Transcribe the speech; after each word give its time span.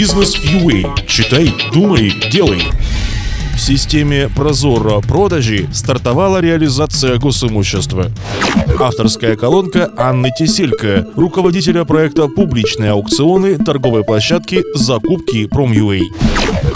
Бизнес 0.00 0.34
UA. 0.38 0.96
Читай, 1.06 1.52
думай, 1.74 2.10
делай. 2.32 2.62
В 3.60 3.62
системе 3.62 4.30
Прозоро 4.34 5.00
продажи 5.00 5.68
стартовала 5.70 6.40
реализация 6.40 7.18
госимущества. 7.18 8.10
Авторская 8.78 9.36
колонка 9.36 9.92
Анны 9.98 10.30
Теселько, 10.36 11.06
руководителя 11.14 11.84
проекта 11.84 12.26
«Публичные 12.28 12.92
аукционы» 12.92 13.58
торговой 13.58 14.02
площадки 14.02 14.62
«Закупки 14.74 15.44
Промюэй». 15.44 16.10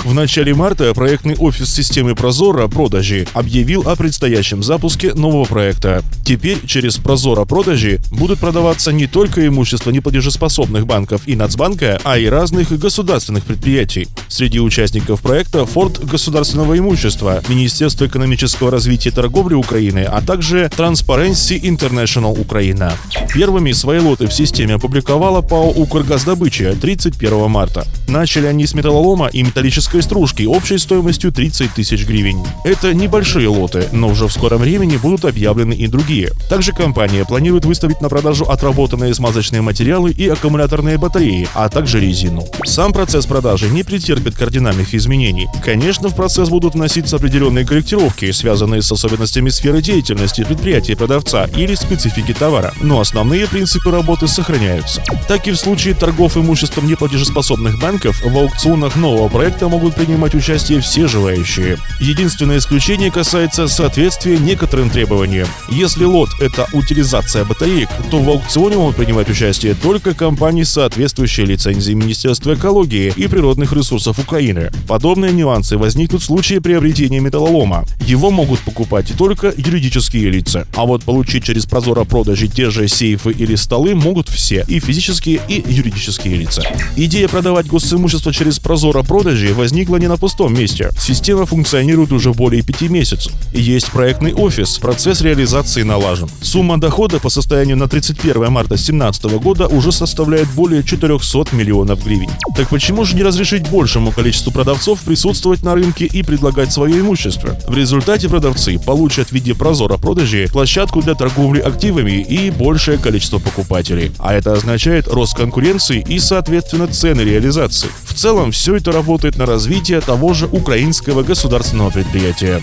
В 0.04 0.12
начале 0.12 0.54
марта 0.54 0.92
проектный 0.92 1.36
офис 1.36 1.74
системы 1.74 2.14
Прозора 2.14 2.68
продажи 2.68 3.26
объявил 3.32 3.88
о 3.88 3.96
предстоящем 3.96 4.62
запуске 4.62 5.14
нового 5.14 5.46
проекта. 5.46 6.02
Теперь 6.22 6.58
через 6.66 6.98
Прозора 6.98 7.46
продажи 7.46 7.98
будут 8.10 8.40
продаваться 8.40 8.92
не 8.92 9.06
только 9.06 9.46
имущество 9.46 9.90
неплатежеспособных 9.90 10.86
банков 10.86 11.22
и 11.24 11.34
Нацбанка, 11.34 11.98
а 12.04 12.18
и 12.18 12.26
разных 12.26 12.78
государственных 12.78 13.44
предприятий. 13.44 14.06
Среди 14.34 14.58
участников 14.58 15.20
проекта 15.20 15.64
Фонд 15.64 16.00
государственного 16.00 16.76
имущества, 16.76 17.40
Министерство 17.48 18.06
экономического 18.06 18.68
развития 18.68 19.10
и 19.10 19.12
торговли 19.12 19.54
Украины, 19.54 20.00
а 20.00 20.20
также 20.22 20.68
Transparency 20.76 21.60
International 21.60 22.36
Украина. 22.36 22.94
Первыми 23.32 23.70
свои 23.70 24.00
лоты 24.00 24.26
в 24.26 24.32
системе 24.32 24.74
опубликовала 24.74 25.40
ПАО 25.40 25.70
«Укргаздобыча» 25.70 26.74
31 26.74 27.48
марта. 27.48 27.86
Начали 28.08 28.46
они 28.46 28.66
с 28.66 28.74
металлолома 28.74 29.28
и 29.28 29.40
металлической 29.40 30.02
стружки 30.02 30.42
общей 30.46 30.78
стоимостью 30.78 31.30
30 31.30 31.72
тысяч 31.72 32.04
гривен. 32.04 32.44
Это 32.64 32.92
небольшие 32.92 33.46
лоты, 33.46 33.86
но 33.92 34.08
уже 34.08 34.26
в 34.26 34.32
скором 34.32 34.62
времени 34.62 34.96
будут 34.96 35.24
объявлены 35.26 35.74
и 35.74 35.86
другие. 35.86 36.32
Также 36.50 36.72
компания 36.72 37.24
планирует 37.24 37.66
выставить 37.66 38.00
на 38.00 38.08
продажу 38.08 38.46
отработанные 38.46 39.14
смазочные 39.14 39.62
материалы 39.62 40.10
и 40.10 40.28
аккумуляторные 40.28 40.98
батареи, 40.98 41.46
а 41.54 41.68
также 41.68 42.00
резину. 42.00 42.44
Сам 42.64 42.92
процесс 42.92 43.26
продажи 43.26 43.68
не 43.68 43.84
претерпит 44.24 44.34
кардинальных 44.34 44.94
изменений. 44.94 45.48
Конечно, 45.62 46.08
в 46.08 46.14
процесс 46.14 46.48
будут 46.48 46.74
вноситься 46.74 47.16
определенные 47.16 47.66
корректировки, 47.66 48.30
связанные 48.32 48.82
с 48.82 48.90
особенностями 48.90 49.50
сферы 49.50 49.82
деятельности 49.82 50.44
предприятия 50.44 50.96
продавца 50.96 51.46
или 51.56 51.74
специфики 51.74 52.32
товара, 52.32 52.72
но 52.80 53.00
основные 53.00 53.46
принципы 53.46 53.90
работы 53.90 54.26
сохраняются. 54.26 55.02
Так 55.28 55.46
и 55.46 55.52
в 55.52 55.56
случае 55.56 55.94
торгов 55.94 56.36
имуществом 56.36 56.86
неплатежеспособных 56.86 57.78
банков 57.80 58.22
в 58.24 58.36
аукционах 58.36 58.96
нового 58.96 59.28
проекта 59.28 59.68
могут 59.68 59.94
принимать 59.94 60.34
участие 60.34 60.80
все 60.80 61.06
желающие. 61.06 61.78
Единственное 62.00 62.58
исключение 62.58 63.10
касается 63.10 63.68
соответствия 63.68 64.38
некоторым 64.38 64.90
требованиям. 64.90 65.48
Если 65.70 66.04
лот– 66.04 66.30
это 66.40 66.66
утилизация 66.72 67.44
батареек, 67.44 67.88
то 68.10 68.18
в 68.18 68.28
аукционе 68.28 68.76
могут 68.76 68.96
принимать 68.96 69.30
участие 69.30 69.74
только 69.74 70.14
компании 70.14 70.62
с 70.62 70.72
соответствующей 70.72 71.44
лицензией 71.44 71.94
Министерства 71.94 72.54
экологии 72.54 73.12
и 73.14 73.26
природных 73.26 73.72
ресурсов 73.72 74.13
Украины. 74.18 74.70
Подобные 74.86 75.32
нюансы 75.32 75.76
возникнут 75.76 76.22
в 76.22 76.26
случае 76.26 76.60
приобретения 76.60 77.20
металлолома. 77.20 77.84
Его 78.06 78.30
могут 78.30 78.60
покупать 78.60 79.14
только 79.16 79.54
юридические 79.56 80.28
лица. 80.28 80.66
А 80.74 80.84
вот 80.84 81.04
получить 81.04 81.44
через 81.44 81.64
Прозоро 81.64 82.04
продажи 82.04 82.48
те 82.48 82.68
же 82.68 82.86
сейфы 82.86 83.32
или 83.32 83.54
столы 83.54 83.94
могут 83.94 84.28
все, 84.28 84.62
и 84.68 84.78
физические, 84.78 85.40
и 85.48 85.64
юридические 85.66 86.36
лица. 86.36 86.62
Идея 86.96 87.28
продавать 87.28 87.66
госимущество 87.66 88.30
через 88.30 88.58
Прозоро 88.58 89.02
продажи 89.02 89.54
возникла 89.54 89.96
не 89.96 90.06
на 90.06 90.18
пустом 90.18 90.52
месте. 90.52 90.90
Система 91.00 91.46
функционирует 91.46 92.12
уже 92.12 92.34
более 92.34 92.62
пяти 92.62 92.88
месяцев. 92.88 93.32
Есть 93.54 93.90
проектный 93.90 94.34
офис, 94.34 94.76
процесс 94.76 95.22
реализации 95.22 95.82
налажен. 95.82 96.28
Сумма 96.42 96.78
дохода 96.78 97.20
по 97.20 97.30
состоянию 97.30 97.78
на 97.78 97.88
31 97.88 98.52
марта 98.52 98.74
2017 98.74 99.24
года 99.40 99.66
уже 99.66 99.92
составляет 99.92 100.48
более 100.50 100.82
400 100.82 101.56
миллионов 101.56 102.04
гривен. 102.04 102.30
Так 102.54 102.68
почему 102.68 103.06
же 103.06 103.16
не 103.16 103.22
разрешить 103.22 103.66
большему 103.70 104.12
количеству 104.12 104.52
продавцов 104.52 105.00
присутствовать 105.00 105.62
на 105.62 105.74
рынке 105.74 106.04
и 106.04 106.22
предлагать 106.22 106.70
свое 106.70 107.00
имущество? 107.00 107.58
В 107.66 107.74
результате 107.74 107.93
продавцы 108.28 108.78
получат 108.78 109.28
в 109.28 109.32
виде 109.32 109.54
прозора 109.54 109.96
продажи 109.96 110.48
площадку 110.50 111.02
для 111.02 111.14
торговли 111.14 111.60
активами 111.60 112.22
и 112.22 112.50
большее 112.50 112.98
количество 112.98 113.38
покупателей. 113.38 114.12
А 114.18 114.34
это 114.34 114.52
означает 114.52 115.08
рост 115.08 115.36
конкуренции 115.36 116.04
и, 116.08 116.18
соответственно, 116.18 116.86
цены 116.86 117.20
реализации. 117.20 117.88
В 118.06 118.14
целом, 118.14 118.52
все 118.52 118.76
это 118.76 118.92
работает 118.92 119.36
на 119.36 119.46
развитие 119.46 120.00
того 120.00 120.34
же 120.34 120.46
украинского 120.46 121.22
государственного 121.22 121.90
предприятия. 121.90 122.62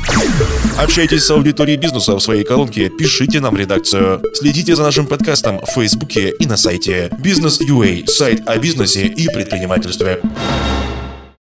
Общайтесь 0.78 1.24
с 1.24 1.32
аудиторией 1.32 1.78
бизнеса 1.78 2.16
в 2.16 2.20
своей 2.20 2.44
колонке, 2.44 2.90
пишите 2.90 3.40
нам 3.40 3.56
редакцию. 3.56 4.22
Следите 4.34 4.76
за 4.76 4.84
нашим 4.84 5.06
подкастом 5.06 5.60
в 5.60 5.72
Фейсбуке 5.72 6.34
и 6.40 6.46
на 6.46 6.58
сайте 6.58 7.10
Бизнес.ua, 7.20 8.08
сайт 8.08 8.48
о 8.48 8.58
бизнесе 8.58 9.06
и 9.06 9.28
предпринимательстве. 9.28 10.20